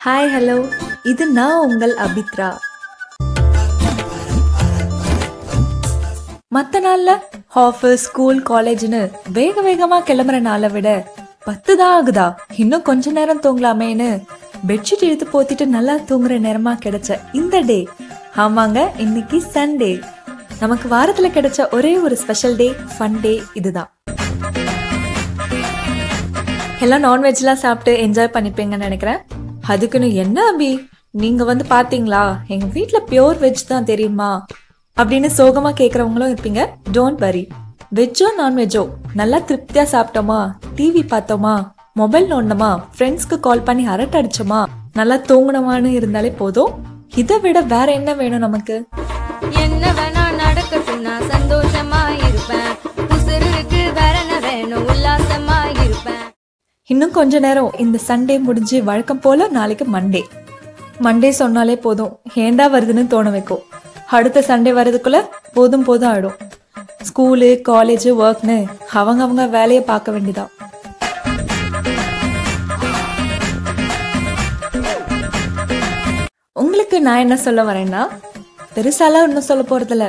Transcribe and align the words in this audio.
Hi 0.00 0.28
hello 0.28 0.56
இது 1.04 1.24
நான் 1.32 1.60
உங்கள் 1.64 1.94
அபித்ரா. 1.96 2.48
மற்ற 6.52 6.80
நாள்ல 6.80 7.10
ஆஃபீஸ் 7.56 8.04
ஸ்கூல் 8.04 8.38
காலேஜ்னு 8.42 9.00
வேக 9.30 9.62
வேகமா 9.62 9.98
கிளம்புற 10.00 10.40
நாளை 10.40 10.68
விட 10.68 10.88
பத்து 11.44 11.76
தான் 11.76 11.94
ஆகுதா 11.98 12.26
இன்னும் 12.56 12.82
கொஞ்ச 12.82 13.10
நேரம் 13.10 13.42
தூங்கலாமேன்னு 13.42 14.08
பெட்ஷீட் 14.66 15.02
இழுத்து 15.02 15.26
போத்திட்டு 15.32 15.66
நல்லா 15.68 15.96
தூங்குற 16.08 16.38
நேரமா 16.40 16.74
கிடைச்ச 16.84 17.10
இந்த 17.32 17.60
டே 17.62 17.80
ஆமாங்க 18.36 18.90
இன்னைக்கு 18.98 19.40
சண்டே 19.54 19.92
நமக்கு 20.60 20.88
வாரத்துல 20.88 21.30
கிடைச்ச 21.30 21.68
ஒரே 21.70 21.98
ஒரு 21.98 22.16
ஸ்பெஷல் 22.16 22.56
டே 22.56 22.68
ஃபன் 22.94 23.20
டே 23.20 23.34
இதுதான். 23.54 23.90
எல்லாம் 26.80 27.04
நான்வெஜ்லாம் 27.04 27.62
சாப்பிட்டு 27.62 27.92
என்ஜாய் 28.02 28.34
பண்ணிப்பீங்கன்னு 28.34 28.86
நினைக்கிறேன். 28.86 29.20
அதுக்குன்னு 29.72 30.08
என்ன 30.14 30.38
அபி? 30.52 30.70
நீங்க 31.10 31.42
வந்து 31.44 31.64
பாத்தீங்களா? 31.70 32.22
எங்க 32.46 32.66
வீட்டுல 32.66 32.98
பியோர் 33.10 33.38
வெஜ் 33.44 33.68
தான் 33.68 33.88
தெரியுமா? 33.90 34.28
அப்படின்னு 34.96 35.28
சோகமா 35.38 35.70
கேக்குறவங்களும் 35.80 36.32
இருப்பீங்க. 36.32 36.62
டோன்ட் 36.92 37.20
வரி 37.24 37.42
வெஜ்ஜோ 37.94 38.28
நான்வெஜ்ஜோ 38.38 38.82
நல்லா 39.14 39.38
திருப்தியா 39.38 39.84
சாப்பிட்டோமா? 39.92 40.40
டிவி 40.76 41.02
பார்த்தோமா? 41.12 41.54
மொபைல் 41.94 42.26
நோண்டமா? 42.32 42.70
ஃப்ரெண்ட்ஸ்க்கு 42.96 43.38
கால் 43.40 43.66
பண்ணி 43.68 43.86
அரட்டை 43.86 44.16
அடிச்சோமா 44.20 44.60
நல்லா 44.92 45.16
தூங்கணுமான்னு 45.30 45.90
இருந்தாலே 46.00 46.30
போதும். 46.30 46.72
இதை 47.14 47.38
விட 47.38 47.60
வேற 47.74 47.88
என்ன 47.92 48.12
வேணும் 48.14 48.44
நமக்கு? 48.46 48.76
என்ன 49.64 49.92
வேணா 49.98 50.24
நடக்கட்டும் 50.42 51.00
நான் 51.00 51.26
சந்தோஷமா 51.34 52.02
இருப்பேன். 52.28 52.72
உசுருக்கு 53.14 53.82
வேற 54.00 54.14
என்ன 54.24 54.38
வேணும்? 54.48 54.87
இன்னும் 56.92 57.10
கொஞ்ச 57.16 57.38
நேரம் 57.44 57.74
இந்த 57.82 57.96
சண்டே 58.06 58.34
முடிஞ்சு 58.44 58.76
வழக்கம் 58.88 59.20
போல 59.24 59.48
நாளைக்கு 59.56 59.84
மண்டே 59.94 60.22
மண்டே 61.06 61.30
சொன்னாலே 61.40 61.74
போதும். 61.86 62.12
ஏண்டா 62.44 62.66
வருதுன்னு 62.74 63.02
தோண 63.12 63.30
வைக்கும். 63.34 63.64
அடுத்த 64.16 64.44
சண்டே 64.46 64.70
வர்றதுக்குள்ள 64.78 65.18
போதும் 65.56 65.84
போதும் 65.88 66.10
ஆயிடும். 66.12 66.38
ஸ்கூலு 67.08 67.50
காலேஜ் 67.68 68.08
ஒர்க்னு 68.24 68.56
அவங்க 69.00 69.22
அவங்க 69.26 69.46
வேலையை 69.56 69.82
பார்க்க 69.90 70.14
வேண்டியதான் 70.16 70.50
உங்களுக்கு 76.62 76.98
நான் 77.06 77.24
என்ன 77.24 77.36
சொல்ல 77.46 77.62
வரேன்னா 77.70 78.04
பெருசாலாம் 78.76 79.26
ஒன்றும் 79.28 79.48
சொல்ல 79.50 79.64
போறதில்ல. 79.72 80.06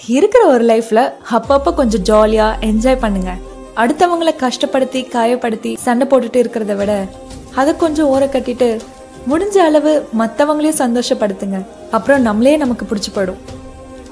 இருக்கிற 0.00 0.44
ஒரு 0.54 0.64
லைஃப்ல 0.72 1.00
அப்பப்போ 1.36 1.72
கொஞ்சம் 1.80 2.06
ஜாலியா 2.10 2.46
என்ஜாய் 2.70 3.02
பண்ணுங்க. 3.06 3.32
அடுத்தவங்களை 3.76 4.32
கஷ்டப்படுத்தி 4.40 5.00
காயப்படுத்தி 5.14 5.76
சண்டை 5.76 6.06
போட்டுட்டு 6.06 6.40
இருக்கிறத 6.42 6.76
விட 6.76 7.06
அதை 7.54 7.76
கொஞ்சம் 7.76 8.10
ஓர 8.14 8.24
கட்டிட்டு 8.24 8.80
முடிஞ்ச 9.30 9.56
அளவு 9.56 10.08
மற்றவங்களையும் 10.12 10.80
சந்தோஷப்படுத்துங்க. 10.84 11.66
அப்புறம் 11.90 12.20
நம்மளே 12.20 12.56
நமக்கு 12.56 12.86
பிடிச்சி 12.86 13.10
போயிடும். 13.14 13.40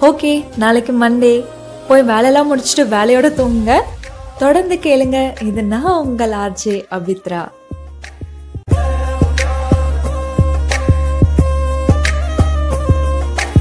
ஓகே 0.01 0.45
நாளைக்கு 0.57 0.93
மண்டே 0.93 1.45
போய் 1.89 2.03
வேலையெல்லாம் 2.03 2.57
முடிச்சுட்டு 2.57 2.85
வேலையோட 2.97 3.29
தூங்குங்க. 3.39 3.81
தொடர்ந்து 4.39 4.79
கேளுங்க. 4.83 5.43
இது 5.43 5.63
நான் 5.63 6.05
உங்கள் 6.07 6.31
ஆர்ஜே 6.31 6.85
அபித்ரா. 6.91 7.49